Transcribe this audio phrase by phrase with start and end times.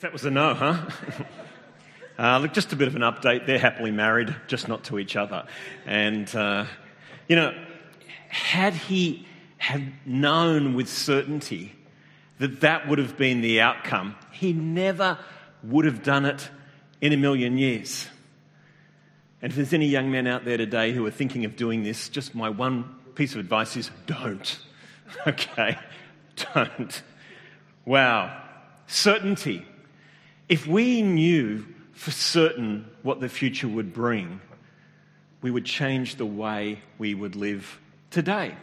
[0.00, 0.88] That was a no, huh?
[2.18, 3.44] uh, look, just a bit of an update.
[3.44, 5.46] They're happily married, just not to each other.
[5.84, 6.64] And, uh,
[7.28, 7.52] you know,
[8.28, 9.26] had he
[9.58, 11.74] have known with certainty
[12.38, 15.18] that that would have been the outcome, he never
[15.64, 16.48] would have done it
[17.02, 18.06] in a million years.
[19.42, 22.08] And if there's any young men out there today who are thinking of doing this,
[22.08, 22.84] just my one
[23.16, 24.58] piece of advice is don't.
[25.26, 25.76] Okay?
[26.54, 27.02] Don't.
[27.84, 28.44] Wow.
[28.86, 29.66] Certainty.
[30.50, 34.40] If we knew for certain what the future would bring,
[35.42, 37.78] we would change the way we would live
[38.10, 38.56] today.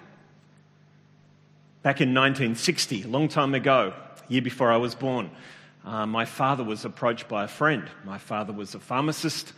[1.84, 3.94] Back in 1960, a long time ago,
[4.28, 5.32] year before I was born,
[5.86, 7.90] uh, my father was approached by a friend.
[8.04, 9.54] My father was a pharmacist.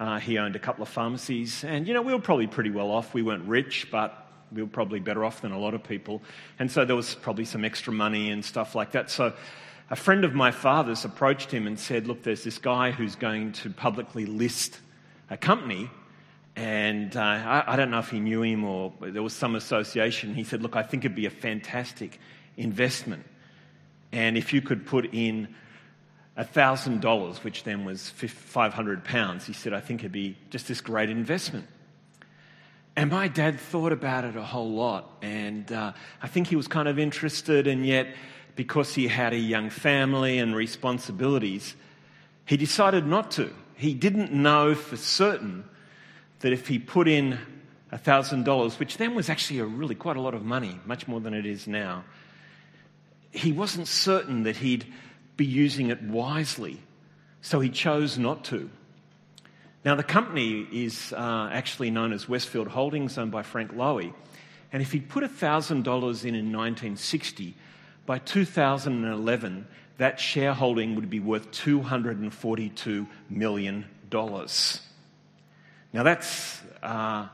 [0.00, 2.90] Uh, he owned a couple of pharmacies, and you know, we were probably pretty well
[2.90, 3.12] off.
[3.12, 6.22] We weren't rich, but we were probably better off than a lot of people.
[6.58, 9.10] And so there was probably some extra money and stuff like that.
[9.10, 9.34] So
[9.90, 13.52] a friend of my father's approached him and said, Look, there's this guy who's going
[13.52, 14.78] to publicly list
[15.30, 15.90] a company.
[16.56, 20.34] And uh, I, I, don't know if he knew him or there was some association.
[20.34, 22.20] He said, Look, I think it'd be a fantastic
[22.56, 23.24] investment.
[24.12, 25.54] And if you could put in
[26.36, 31.10] $1,000, which then was 500 pounds, he said, I think it'd be just this great
[31.10, 31.66] investment.
[32.96, 35.18] And my dad thought about it a whole lot.
[35.22, 38.08] And uh, I think he was kind of interested, and yet
[38.58, 41.76] because he had a young family and responsibilities,
[42.44, 43.54] he decided not to.
[43.76, 45.62] He didn't know for certain
[46.40, 47.38] that if he put in
[47.92, 51.34] $1,000, which then was actually a really quite a lot of money, much more than
[51.34, 52.02] it is now,
[53.30, 54.92] he wasn't certain that he'd
[55.36, 56.80] be using it wisely.
[57.42, 58.68] So he chose not to.
[59.84, 64.12] Now, the company is uh, actually known as Westfield Holdings, owned by Frank Lowy.
[64.72, 67.54] And if he'd put $1,000 in in 1960,
[68.08, 69.66] by 2011,
[69.98, 73.84] that shareholding would be worth $242 million.
[74.10, 77.26] Now, that's uh,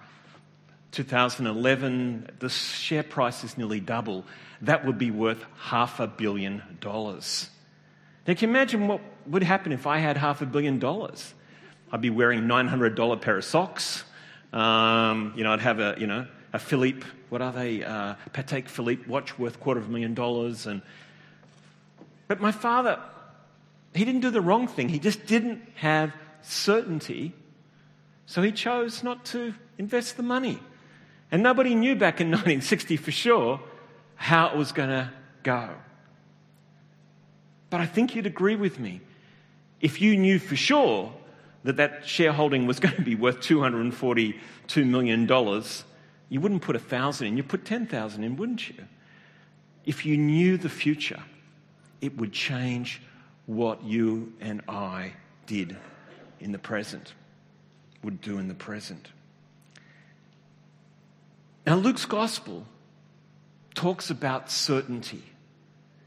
[0.91, 4.25] 2011, the share price is nearly double.
[4.63, 7.49] That would be worth half a billion dollars.
[8.27, 11.35] Now, can you imagine what would happen if I had half a billion dollars?
[11.93, 14.03] I'd be wearing $900 pair of socks.
[14.53, 16.27] Um, you know, I'd have a, you know,
[16.59, 17.83] Philippe, what are they?
[17.83, 20.67] Uh, Patek Philippe watch worth quarter of a million dollars.
[20.67, 20.83] And,
[22.29, 23.01] but my father,
[23.95, 24.89] he didn't do the wrong thing.
[24.89, 26.13] He just didn't have
[26.43, 27.33] certainty.
[28.27, 30.59] So he chose not to invest the money.
[31.31, 33.61] And nobody knew back in 1960 for sure
[34.17, 35.11] how it was going to
[35.43, 35.71] go.
[37.71, 39.01] But I think you'd agree with me.
[39.81, 41.13] If you knew for sure
[41.65, 45.27] that that shareholding was going to be worth $242 million,
[46.29, 48.85] you wouldn't put a thousand in, you'd put 10,000 in, wouldn't you?
[49.85, 51.23] If you knew the future,
[52.01, 53.03] it would change
[53.47, 55.13] what you and I
[55.47, 55.77] did
[56.41, 57.15] in the present,
[58.03, 59.09] would do in the present.
[61.67, 62.67] Now, Luke's gospel
[63.75, 65.23] talks about certainty.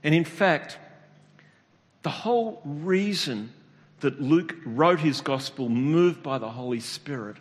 [0.04, 0.78] And in fact,
[2.04, 3.52] the whole reason
[4.00, 7.38] that Luke wrote his gospel, moved by the Holy Spirit,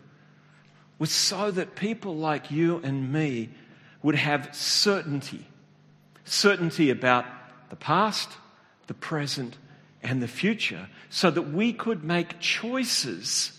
[0.99, 3.51] was so that people like you and me
[4.03, 5.47] would have certainty
[6.27, 7.25] certainty about
[7.71, 8.29] the past,
[8.89, 9.57] the present,
[10.03, 13.59] and the future, so that we could make choices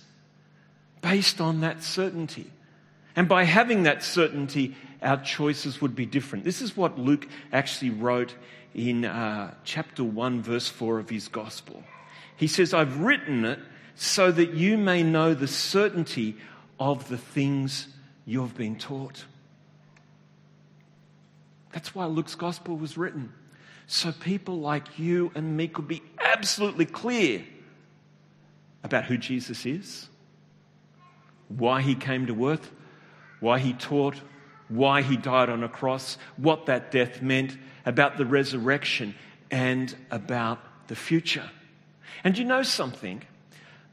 [1.02, 2.52] based on that certainty.
[3.16, 6.46] And by having that certainty, our choices would be different.
[6.46, 8.36] This is what Luke actually wrote
[8.76, 11.84] in uh, chapter 1, verse 4 of his gospel.
[12.36, 13.60] He says, I've written it
[13.96, 16.38] so that you may know the certainty
[16.80, 17.88] of the things
[18.26, 19.26] you've been taught.
[21.72, 23.34] That's why Luke's gospel was written.
[23.88, 27.44] So people like you and me could be absolutely clear
[28.84, 30.08] about who Jesus is,
[31.48, 32.72] why he came to earth,
[33.40, 34.16] why he taught,
[34.68, 39.16] why he died on a cross, what that death meant, about the resurrection,
[39.50, 41.50] and about the future.
[42.24, 43.22] And you know something?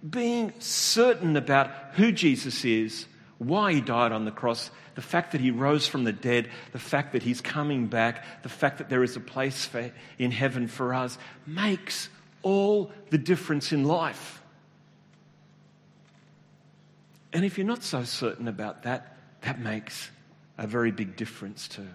[0.09, 3.07] Being certain about who Jesus is,
[3.39, 6.79] why he died on the cross, the fact that he rose from the dead, the
[6.79, 10.69] fact that he's coming back, the fact that there is a place for, in heaven
[10.69, 12.09] for us, makes
[12.43, 14.43] all the difference in life.
[17.33, 20.11] And if you're not so certain about that, that makes
[20.57, 21.89] a very big difference too.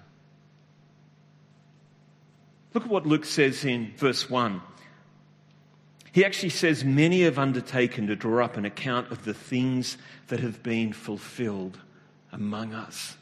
[2.73, 4.61] Look at what Luke says in verse 1.
[6.11, 9.97] He actually says, Many have undertaken to draw up an account of the things
[10.27, 11.79] that have been fulfilled
[12.31, 13.15] among us.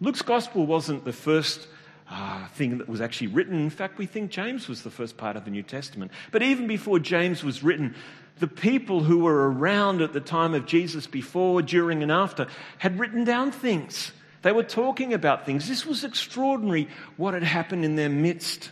[0.00, 1.68] Luke's gospel wasn't the first
[2.10, 3.58] uh, thing that was actually written.
[3.60, 6.10] In fact, we think James was the first part of the New Testament.
[6.30, 7.94] But even before James was written,
[8.40, 12.48] the people who were around at the time of Jesus, before, during, and after,
[12.78, 14.12] had written down things.
[14.42, 15.68] They were talking about things.
[15.68, 18.70] This was extraordinary what had happened in their midst.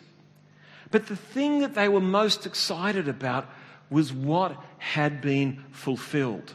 [0.93, 3.49] But the thing that they were most excited about
[3.91, 6.53] was what had been fulfilled.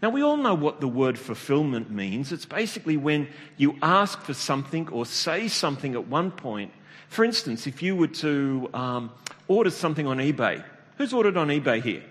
[0.00, 2.32] Now, we all know what the word fulfillment means.
[2.32, 6.72] It's basically when you ask for something or say something at one point.
[7.08, 9.12] For instance, if you were to um,
[9.46, 10.64] order something on eBay,
[10.96, 12.02] who's ordered on eBay here?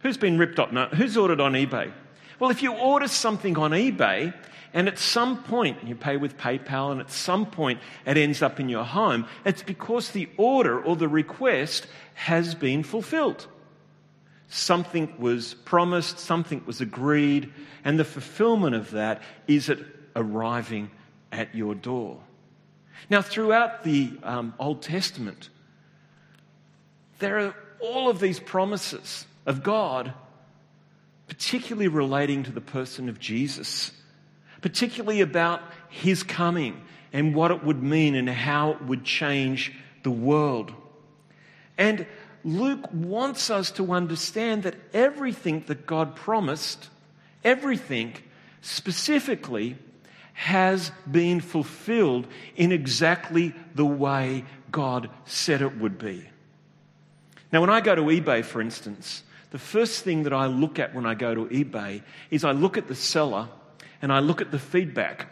[0.00, 0.72] Who's been ripped off?
[0.72, 1.92] No, who's ordered on eBay?
[2.38, 4.34] Well, if you order something on eBay
[4.74, 8.58] and at some point you pay with PayPal and at some point it ends up
[8.58, 13.46] in your home, it's because the order or the request has been fulfilled.
[14.48, 17.52] Something was promised, something was agreed,
[17.84, 19.78] and the fulfillment of that is it
[20.14, 20.90] arriving
[21.30, 22.20] at your door.
[23.08, 25.48] Now, throughout the um, Old Testament,
[27.18, 30.12] there are all of these promises of God,
[31.28, 33.92] particularly relating to the person of Jesus,
[34.62, 35.60] particularly about
[35.90, 36.80] his coming
[37.12, 39.72] and what it would mean and how it would change
[40.02, 40.72] the world.
[41.76, 42.06] And
[42.44, 46.88] Luke wants us to understand that everything that God promised,
[47.44, 48.14] everything
[48.62, 49.76] specifically,
[50.32, 52.26] has been fulfilled
[52.56, 56.24] in exactly the way God said it would be.
[57.52, 60.94] Now, when I go to eBay, for instance, the first thing that I look at
[60.94, 63.48] when I go to eBay is I look at the seller
[64.02, 65.28] and I look at the feedback.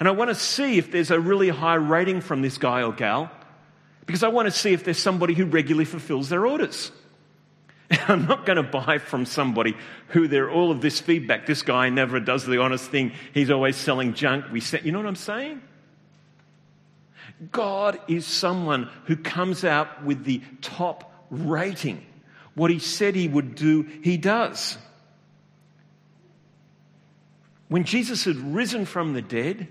[0.00, 2.92] And I want to see if there's a really high rating from this guy or
[2.92, 3.30] gal
[4.06, 6.90] because I want to see if there's somebody who regularly fulfills their orders.
[7.90, 9.76] I'm not going to buy from somebody
[10.08, 11.46] who there all of this feedback.
[11.46, 13.12] This guy never does the honest thing.
[13.32, 14.46] He's always selling junk.
[14.50, 15.62] We say, you know what I'm saying?
[17.52, 22.04] God is someone who comes out with the top rating.
[22.54, 24.78] What he said he would do, he does.
[27.68, 29.68] When Jesus had risen from the dead,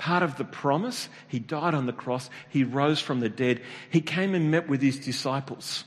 [0.00, 1.08] part of the promise.
[1.28, 2.30] He died on the cross.
[2.48, 3.60] He rose from the dead.
[3.90, 5.84] He came and met with his disciples.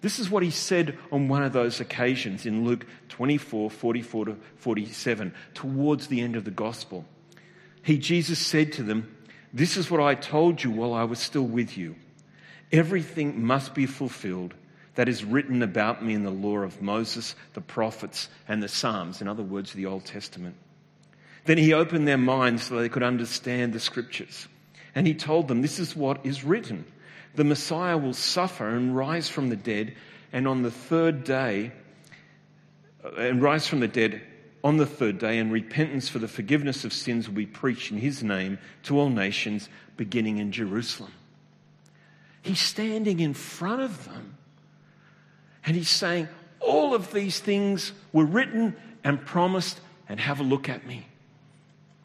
[0.00, 4.36] This is what he said on one of those occasions in Luke 24 44 to
[4.56, 7.04] 47, towards the end of the gospel.
[7.82, 9.14] He, Jesus, said to them,
[9.52, 11.96] This is what I told you while I was still with you.
[12.72, 14.54] Everything must be fulfilled
[14.96, 19.20] that is written about me in the law of Moses, the prophets, and the Psalms.
[19.20, 20.56] In other words, the Old Testament.
[21.44, 24.48] Then he opened their minds so they could understand the scriptures.
[24.94, 26.84] And he told them, This is what is written
[27.36, 29.94] the Messiah will suffer and rise from the dead,
[30.32, 31.70] and on the third day,
[33.04, 34.22] uh, and rise from the dead
[34.64, 37.98] on the third day, and repentance for the forgiveness of sins will be preached in
[37.98, 41.12] his name to all nations, beginning in Jerusalem.
[42.42, 44.38] He's standing in front of them,
[45.66, 46.28] and he's saying,
[46.60, 51.06] All of these things were written and promised, and have a look at me.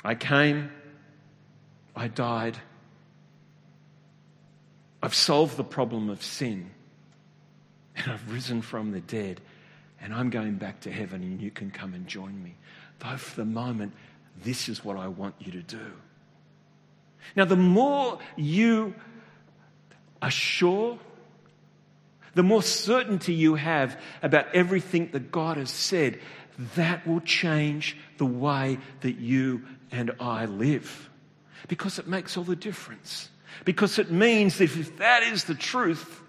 [0.03, 0.71] I came,
[1.95, 2.57] I died,
[5.03, 6.71] I've solved the problem of sin,
[7.95, 9.41] and I've risen from the dead,
[9.99, 12.55] and I'm going back to heaven, and you can come and join me.
[12.99, 13.93] Though for the moment,
[14.43, 15.91] this is what I want you to do.
[17.35, 18.95] Now, the more you
[20.21, 20.97] are sure,
[22.33, 26.19] the more certainty you have about everything that God has said,
[26.75, 31.09] that will change the way that you and I live.
[31.67, 33.29] Because it makes all the difference.
[33.65, 36.21] Because it means that if that is the truth,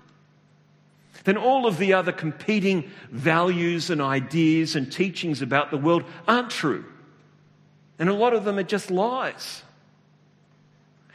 [1.25, 6.51] then all of the other competing values and ideas and teachings about the world aren't
[6.51, 6.85] true.
[7.99, 9.63] And a lot of them are just lies.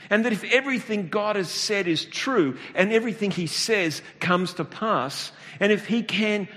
[0.09, 4.65] And that if everything God has said is true and everything He says comes to
[4.65, 6.47] pass, and if He can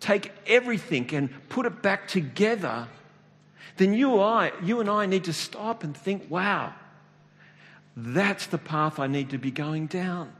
[0.00, 2.88] take everything and put it back together,
[3.76, 6.74] then you, I, you and I need to stop and think, wow,
[7.96, 10.32] that's the path I need to be going down.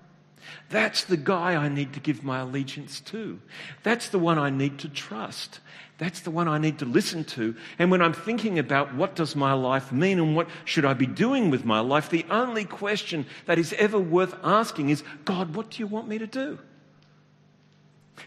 [0.71, 3.41] That's the guy I need to give my allegiance to.
[3.83, 5.61] That's the one I need to trust.
[5.99, 7.55] That's the one I need to listen to.
[7.79, 11.07] And when I'm thinking about what does my life mean and what should I be
[11.07, 15.71] doing with my life, the only question that is ever worth asking is, God, what
[15.71, 16.59] do you want me to do?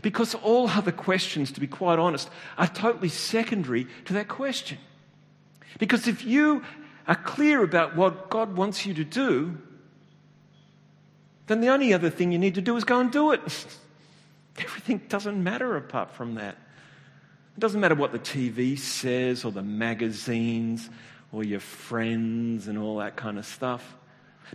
[0.01, 4.77] Because all other questions, to be quite honest, are totally secondary to that question.
[5.79, 6.63] Because if you
[7.07, 9.57] are clear about what God wants you to do,
[11.47, 13.41] then the only other thing you need to do is go and do it.
[14.57, 16.57] Everything doesn't matter apart from that.
[17.57, 20.89] It doesn't matter what the TV says or the magazines
[21.31, 23.95] or your friends and all that kind of stuff.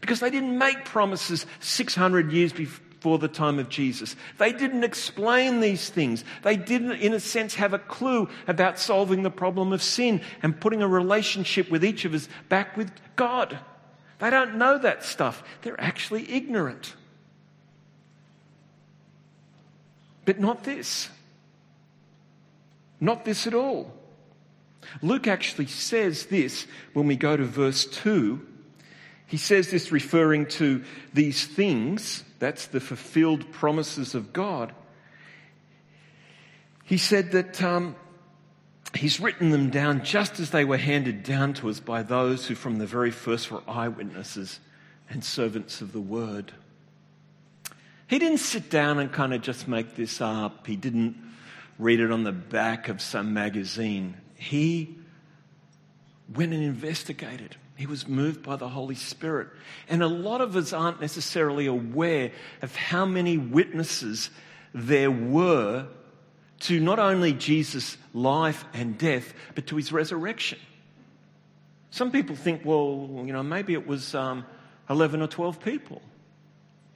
[0.01, 4.17] Because they didn't make promises 600 years before the time of Jesus.
[4.39, 6.25] They didn't explain these things.
[6.43, 10.59] They didn't, in a sense, have a clue about solving the problem of sin and
[10.61, 13.59] putting a relationship with each of us back with God.
[14.21, 15.43] They don't know that stuff.
[15.63, 16.95] They're actually ignorant.
[20.25, 21.09] But not this.
[23.01, 23.93] Not this at all.
[25.03, 28.47] Luke actually says this when we go to verse 2.
[29.27, 30.85] He says this referring to
[31.15, 34.75] these things, that's the fulfilled promises of God.
[36.85, 37.95] He said that um,
[38.95, 42.55] he's written them down just as they were handed down to us by those who
[42.55, 44.61] from the very first were eyewitnesses
[45.09, 46.53] and servants of the word.
[48.09, 50.67] He didn't sit down and kind of just make this up.
[50.67, 51.17] He didn't
[51.79, 54.17] read it on the back of some magazine.
[54.35, 54.97] He
[56.35, 57.57] went and investigated.
[57.77, 59.49] He was moved by the Holy Spirit.
[59.89, 62.33] And a lot of us aren't necessarily aware
[62.63, 64.31] of how many witnesses
[64.75, 65.87] there were
[66.61, 70.59] to not only Jesus' life and death, but to his resurrection.
[71.91, 74.45] Some people think, well, you know, maybe it was um,
[74.89, 76.03] 11 or 12 people.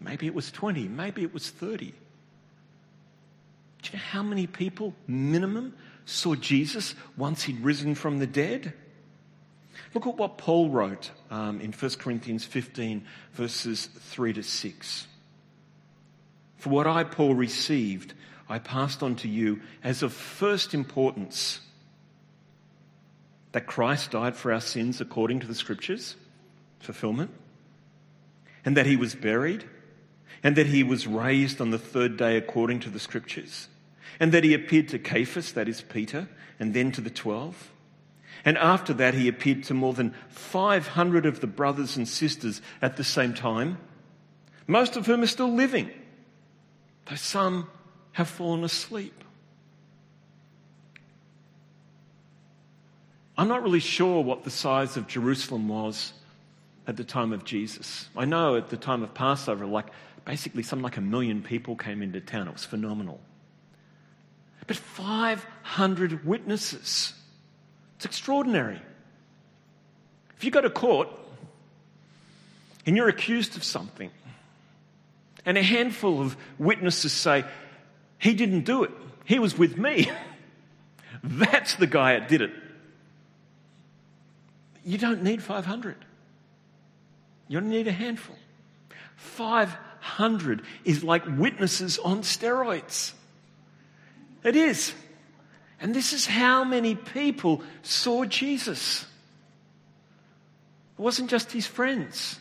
[0.00, 0.88] Maybe it was 20.
[0.88, 1.86] Maybe it was 30.
[1.86, 1.92] Do
[3.90, 8.72] you know how many people, minimum, saw Jesus once he'd risen from the dead?
[9.94, 15.06] Look at what Paul wrote um, in 1 Corinthians 15, verses 3 to 6.
[16.58, 18.14] For what I, Paul, received,
[18.48, 21.60] I passed on to you as of first importance
[23.52, 26.16] that Christ died for our sins according to the Scriptures,
[26.80, 27.30] fulfillment,
[28.64, 29.64] and that he was buried,
[30.42, 33.68] and that he was raised on the third day according to the Scriptures,
[34.18, 37.70] and that he appeared to Cephas, that is Peter, and then to the twelve.
[38.44, 42.96] And after that, he appeared to more than 500 of the brothers and sisters at
[42.96, 43.78] the same time,
[44.66, 45.90] most of whom are still living,
[47.06, 47.68] though some
[48.14, 49.24] have fallen asleep.
[53.36, 56.12] I'm not really sure what the size of Jerusalem was
[56.86, 58.08] at the time of Jesus.
[58.16, 59.86] I know at the time of Passover, like
[60.24, 62.46] basically something like a million people came into town.
[62.46, 63.20] It was phenomenal.
[64.66, 67.12] But 500 witnesses.
[67.96, 68.80] It's extraordinary.
[70.36, 71.08] If you go to court
[72.86, 74.10] and you're accused of something,
[75.46, 77.44] and a handful of witnesses say,
[78.18, 78.90] He didn't do it,
[79.24, 80.10] he was with me.
[81.22, 82.50] That's the guy that did it.
[84.84, 85.96] You don't need 500.
[87.48, 88.36] You only need a handful.
[89.16, 93.12] 500 is like witnesses on steroids.
[94.42, 94.92] It is.
[95.80, 99.06] And this is how many people saw Jesus.
[100.98, 102.38] It wasn't just his friends.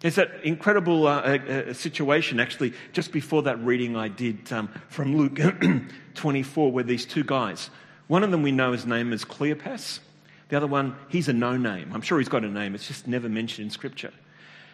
[0.00, 4.68] There's that incredible uh, uh, uh situation, actually, just before that reading I did um,
[4.88, 5.38] from Luke
[6.14, 7.70] 24, where these two guys,
[8.06, 10.00] one of them we know his name is Cleopas.
[10.48, 11.92] The other one, he's a no name.
[11.94, 14.12] I'm sure he's got a name, it's just never mentioned in Scripture.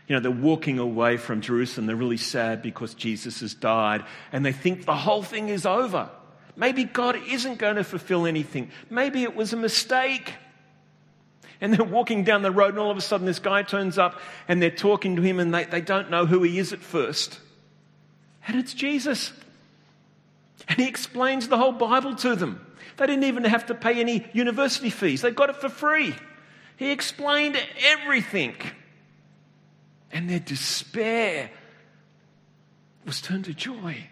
[0.06, 1.86] You know, they're walking away from Jerusalem.
[1.86, 6.08] They're really sad because Jesus has died, and they think the whole thing is over.
[6.54, 8.70] Maybe God isn't going to fulfill anything.
[8.88, 10.34] Maybe it was a mistake.
[11.60, 14.20] And they're walking down the road, and all of a sudden, this guy turns up
[14.46, 17.40] and they're talking to him, and they, they don't know who he is at first.
[18.46, 19.32] And it's Jesus.
[20.68, 22.64] And he explains the whole Bible to them.
[22.96, 26.14] They didn't even have to pay any university fees, they got it for free.
[26.76, 28.54] He explained everything.
[30.12, 31.50] And their despair
[33.04, 34.06] was turned to joy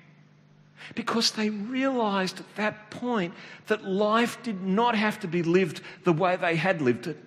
[0.94, 3.34] because they realized at that point
[3.66, 7.18] that life did not have to be lived the way they had lived it.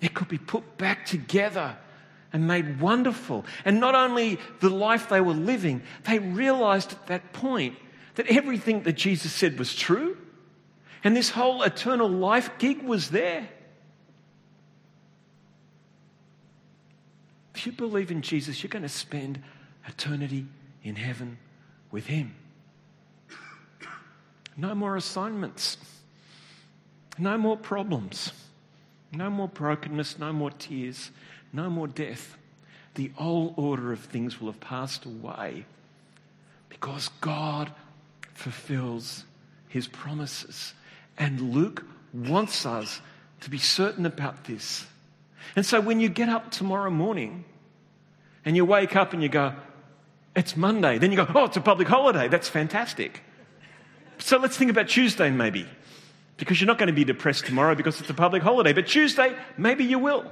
[0.00, 1.76] It could be put back together
[2.32, 3.44] and made wonderful.
[3.64, 7.76] And not only the life they were living, they realized at that point
[8.14, 10.16] that everything that Jesus said was true.
[11.04, 13.48] And this whole eternal life gig was there.
[17.54, 19.42] If you believe in Jesus, you're going to spend
[19.86, 20.46] eternity
[20.84, 21.38] in heaven
[21.90, 22.34] with Him.
[24.56, 25.76] No more assignments.
[27.18, 28.32] No more problems.
[29.12, 30.18] No more brokenness.
[30.18, 31.10] No more tears.
[31.52, 32.36] No more death.
[32.94, 35.64] The old order of things will have passed away
[36.68, 37.72] because God
[38.34, 39.24] fulfills
[39.68, 40.74] His promises.
[41.16, 43.00] And Luke wants us
[43.40, 44.86] to be certain about this.
[45.56, 47.44] And so when you get up tomorrow morning
[48.44, 49.54] and you wake up and you go,
[50.36, 50.98] it's Monday.
[50.98, 52.28] Then you go, oh, it's a public holiday.
[52.28, 53.22] That's fantastic.
[54.18, 55.66] So let's think about Tuesday maybe.
[56.38, 58.72] Because you're not going to be depressed tomorrow because it's a public holiday.
[58.72, 60.24] But Tuesday, maybe you will.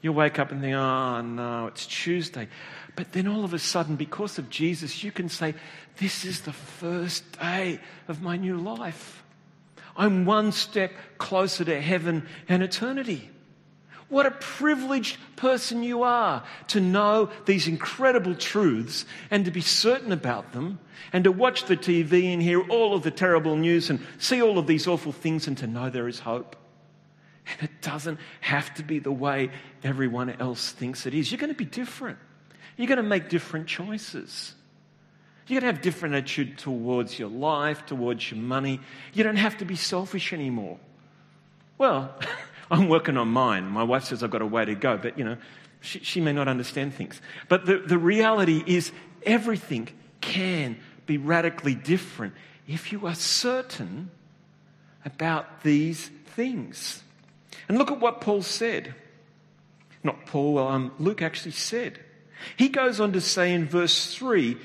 [0.00, 2.48] You'll wake up and think, oh no, it's Tuesday.
[2.94, 5.54] But then all of a sudden, because of Jesus, you can say,
[5.96, 9.24] this is the first day of my new life.
[9.96, 13.30] I'm one step closer to heaven and eternity.
[14.08, 20.12] What a privileged person you are to know these incredible truths and to be certain
[20.12, 20.78] about them
[21.12, 24.58] and to watch the TV and hear all of the terrible news and see all
[24.58, 26.56] of these awful things and to know there is hope.
[27.50, 29.50] And it doesn't have to be the way
[29.84, 31.30] everyone else thinks it is.
[31.30, 32.18] You're going to be different.
[32.76, 34.54] You're going to make different choices.
[35.46, 38.80] You're going to have different attitude towards your life, towards your money.
[39.12, 40.78] You don't have to be selfish anymore.
[41.76, 42.14] Well,
[42.70, 43.66] I'm working on mine.
[43.66, 45.36] My wife says I've got a way to go, but you know,
[45.80, 47.20] she, she may not understand things.
[47.48, 49.88] But the, the reality is everything
[50.20, 52.34] can be radically different
[52.66, 54.10] if you are certain
[55.04, 57.02] about these things.
[57.68, 58.94] And look at what Paul said.
[60.02, 61.98] Not Paul, um, Luke actually said.
[62.56, 64.56] He goes on to say in verse 3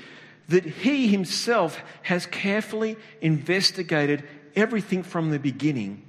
[0.48, 6.03] that he himself has carefully investigated everything from the beginning.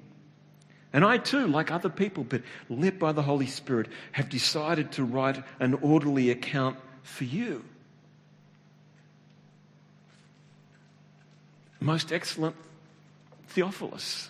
[0.95, 5.03] And I too, like other people, but led by the Holy Spirit, have decided to
[5.03, 7.65] write an orderly account for you.
[11.81, 12.55] Most excellent
[13.49, 14.29] Theophilus.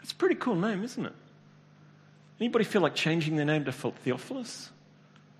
[0.00, 1.14] It's a pretty cool name, isn't it?
[2.38, 4.70] Anybody feel like changing their name to Phil Theophilus?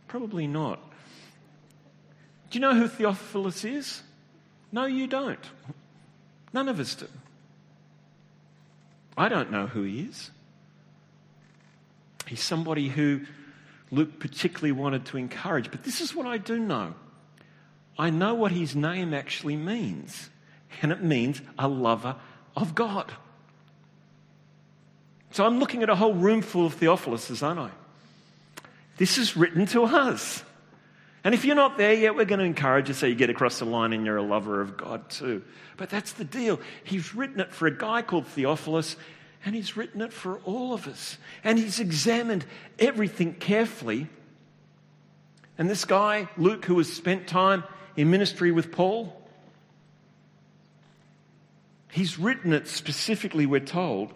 [0.08, 0.80] Probably not.
[2.50, 4.02] Do you know who Theophilus is?
[4.72, 5.38] No, you don't.
[6.52, 7.06] None of us do.
[9.20, 10.30] I don't know who he is.
[12.26, 13.20] He's somebody who
[13.90, 15.70] Luke particularly wanted to encourage.
[15.70, 16.94] But this is what I do know
[17.98, 20.30] I know what his name actually means,
[20.80, 22.16] and it means a lover
[22.56, 23.12] of God.
[25.32, 27.70] So I'm looking at a whole room full of Theophiluses, aren't I?
[28.96, 30.42] This is written to us.
[31.22, 33.58] And if you're not there yet, we're going to encourage you so you get across
[33.58, 35.42] the line and you're a lover of God too.
[35.76, 36.60] But that's the deal.
[36.82, 38.96] He's written it for a guy called Theophilus,
[39.44, 41.18] and he's written it for all of us.
[41.44, 42.46] And he's examined
[42.78, 44.08] everything carefully.
[45.58, 47.64] And this guy, Luke, who has spent time
[47.96, 49.20] in ministry with Paul,
[51.90, 54.14] he's written it specifically, we're told,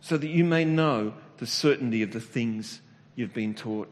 [0.00, 2.80] so that you may know the certainty of the things
[3.14, 3.88] you've been taught.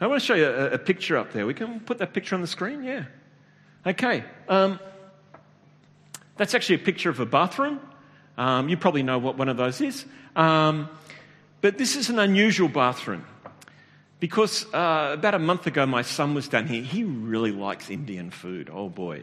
[0.00, 1.46] I want to show you a, a picture up there.
[1.46, 2.82] We can put that picture on the screen?
[2.82, 3.04] Yeah.
[3.86, 4.24] Okay.
[4.48, 4.80] Um,
[6.36, 7.80] that's actually a picture of a bathroom.
[8.36, 10.04] Um, you probably know what one of those is.
[10.34, 10.88] Um,
[11.60, 13.24] but this is an unusual bathroom
[14.20, 16.82] because uh, about a month ago, my son was down here.
[16.82, 18.70] He really likes Indian food.
[18.72, 19.22] Oh boy.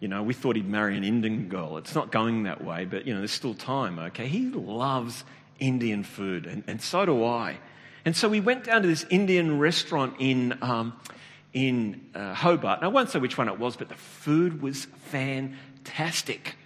[0.00, 1.78] You know, we thought he'd marry an Indian girl.
[1.78, 4.26] It's not going that way, but, you know, there's still time, okay?
[4.26, 5.24] He loves
[5.60, 7.58] Indian food, and, and so do I.
[8.04, 10.98] And so we went down to this Indian restaurant in, um,
[11.52, 12.80] in uh, Hobart.
[12.80, 16.56] And I won't say which one it was, but the food was fantastic.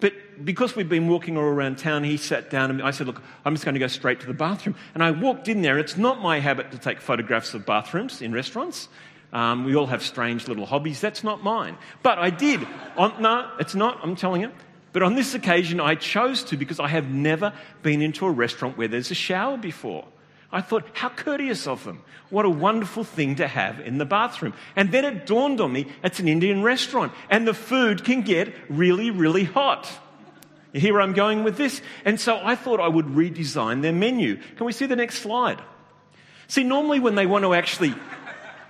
[0.00, 3.22] But because we'd been walking all around town, he sat down and I said, Look,
[3.44, 4.76] I'm just going to go straight to the bathroom.
[4.92, 5.78] And I walked in there.
[5.78, 8.88] It's not my habit to take photographs of bathrooms in restaurants.
[9.32, 11.00] Um, we all have strange little hobbies.
[11.00, 11.78] That's not mine.
[12.02, 12.66] But I did.
[12.96, 14.00] On, no, it's not.
[14.02, 14.52] I'm telling you.
[14.92, 17.52] But on this occasion, I chose to because I have never
[17.82, 20.06] been into a restaurant where there's a shower before.
[20.56, 22.02] I thought, how courteous of them.
[22.30, 24.54] What a wonderful thing to have in the bathroom.
[24.74, 28.54] And then it dawned on me it's an Indian restaurant and the food can get
[28.70, 29.86] really, really hot.
[30.72, 31.82] You hear where I'm going with this?
[32.06, 34.36] And so I thought I would redesign their menu.
[34.56, 35.60] Can we see the next slide?
[36.48, 37.94] See, normally when they want to actually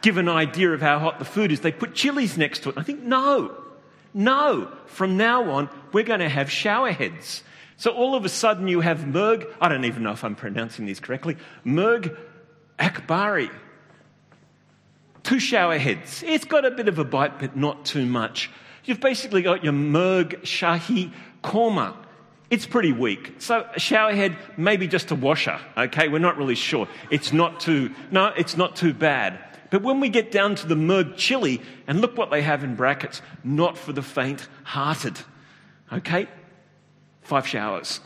[0.03, 2.79] give an idea of how hot the food is, they put chilies next to it.
[2.79, 3.57] I think, no,
[4.12, 4.72] no.
[4.87, 7.44] From now on, we're going to have shower heads.
[7.76, 10.86] So all of a sudden you have Murgh, I don't even know if I'm pronouncing
[10.86, 12.16] these correctly, Murgh
[12.78, 13.50] Akbari.
[15.22, 16.22] Two shower heads.
[16.24, 18.50] It's got a bit of a bite, but not too much.
[18.84, 21.12] You've basically got your Murgh Shahi
[21.42, 21.96] Korma.
[22.48, 23.34] It's pretty weak.
[23.38, 26.08] So a shower head, maybe just a washer, okay?
[26.08, 26.86] We're not really sure.
[27.10, 29.40] It's not too, no, it's not too bad.
[29.70, 32.76] But when we get down to the Murgh chili, and look what they have in
[32.76, 35.18] brackets, not for the faint hearted.
[35.92, 36.28] Okay?
[37.26, 38.00] Five showers.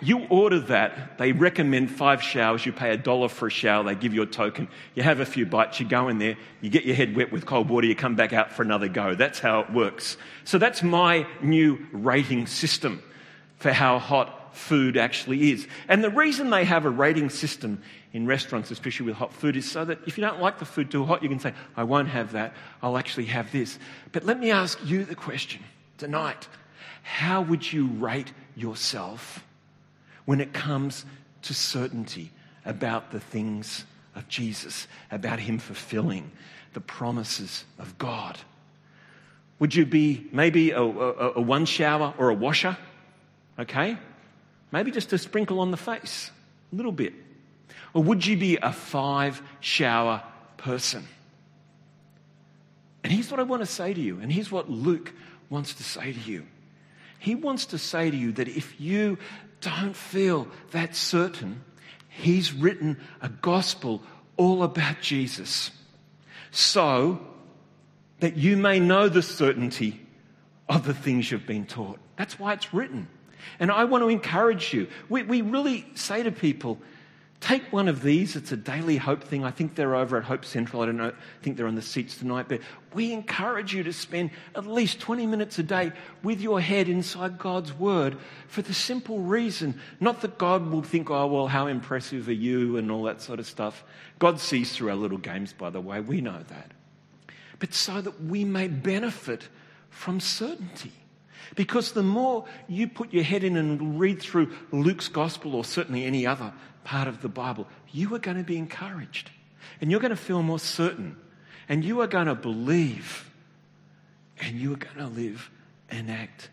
[0.00, 3.96] You order that, they recommend five showers, you pay a dollar for a shower, they
[3.96, 6.84] give you a token, you have a few bites, you go in there, you get
[6.84, 9.16] your head wet with cold water, you come back out for another go.
[9.16, 10.16] That's how it works.
[10.44, 13.02] So that's my new rating system
[13.56, 15.66] for how hot food actually is.
[15.88, 19.68] And the reason they have a rating system in restaurants, especially with hot food, is
[19.68, 22.08] so that if you don't like the food too hot, you can say, I won't
[22.08, 23.78] have that, I'll actually have this.
[24.12, 25.62] But let me ask you the question
[25.96, 26.46] tonight
[27.08, 29.42] how would you rate yourself
[30.26, 31.06] when it comes
[31.40, 32.30] to certainty
[32.66, 36.30] about the things of Jesus, about Him fulfilling
[36.74, 38.36] the promises of God?
[39.58, 42.76] Would you be maybe a, a, a one shower or a washer?
[43.58, 43.96] Okay?
[44.70, 46.30] Maybe just a sprinkle on the face,
[46.74, 47.14] a little bit.
[47.94, 50.22] Or would you be a five shower
[50.58, 51.08] person?
[53.02, 55.14] And here's what I want to say to you, and here's what Luke
[55.48, 56.44] wants to say to you.
[57.18, 59.18] He wants to say to you that if you
[59.60, 61.62] don't feel that certain,
[62.08, 64.02] he's written a gospel
[64.36, 65.70] all about Jesus.
[66.50, 67.20] So
[68.20, 70.00] that you may know the certainty
[70.68, 71.98] of the things you've been taught.
[72.16, 73.08] That's why it's written.
[73.60, 74.88] And I want to encourage you.
[75.08, 76.78] We, we really say to people,
[77.40, 78.34] take one of these.
[78.36, 79.44] It's a daily hope thing.
[79.44, 80.82] I think they're over at Hope Central.
[80.82, 81.08] I don't know.
[81.08, 82.46] I think they're on the seats tonight.
[82.48, 82.60] But
[82.94, 87.38] we encourage you to spend at least 20 minutes a day with your head inside
[87.38, 88.16] God's Word
[88.48, 92.76] for the simple reason, not that God will think, oh, well, how impressive are you
[92.76, 93.84] and all that sort of stuff.
[94.18, 96.00] God sees through our little games, by the way.
[96.00, 96.72] We know that.
[97.60, 99.48] But so that we may benefit
[99.90, 100.92] from certainty.
[101.54, 106.04] Because the more you put your head in and read through Luke's gospel or certainly
[106.04, 106.52] any other
[106.88, 109.30] part of the Bible, you are going to be encouraged.
[109.78, 111.16] And you're going to feel more certain.
[111.68, 113.30] And you are going to believe.
[114.40, 115.50] And you are going to live
[115.90, 116.48] and act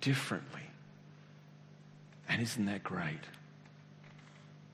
[0.00, 0.62] differently.
[2.30, 3.20] And isn't that great?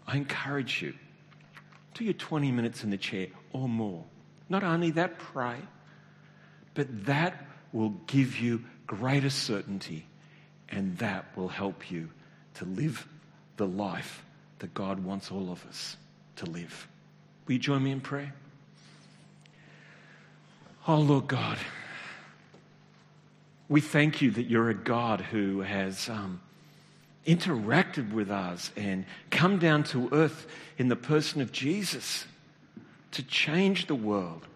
[0.07, 0.94] I encourage you
[1.94, 4.05] do your 20 minutes in the chair or more.
[4.49, 5.57] Not only that, pray,
[6.75, 10.07] but that will give you greater certainty,
[10.68, 12.11] and that will help you
[12.55, 13.09] to live
[13.57, 14.25] the life
[14.61, 15.96] that God wants all of us
[16.37, 16.88] to live.
[17.46, 18.33] Will you join me in prayer?
[20.87, 21.59] Oh, Lord God,
[23.68, 26.40] we thank you that you're a God who has um,
[27.27, 30.46] interacted with us and come down to earth
[30.79, 32.27] in the person of Jesus
[33.12, 34.46] to change the world,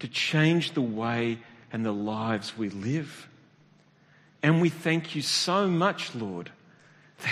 [0.00, 1.38] to change the way
[1.72, 3.28] and the lives we live.
[4.42, 6.50] And we thank you so much, Lord,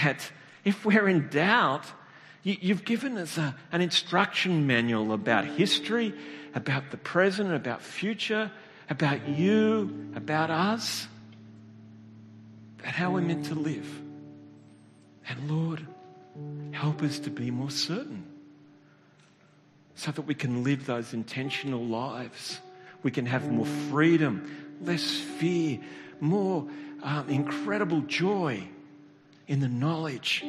[0.02, 0.30] that
[0.64, 1.84] if we're in doubt,
[2.42, 6.12] you, have given us a, an instruction manual about history,
[6.54, 8.50] about the present, about future,
[8.90, 11.06] about you, about us,
[12.80, 13.88] about how we're meant to live.
[15.28, 15.86] And Lord,
[16.72, 18.24] help us to be more certain
[19.94, 22.60] so that we can live those intentional lives.
[23.04, 25.78] We can have more freedom, less fear,
[26.20, 26.66] more
[27.04, 28.66] um, incredible joy
[29.46, 30.44] in the knowledge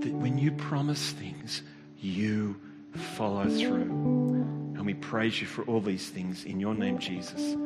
[0.00, 1.62] that when you promise things,
[2.00, 2.56] you
[3.16, 3.90] follow through.
[4.76, 7.56] And we praise you for all these things in your name, Jesus.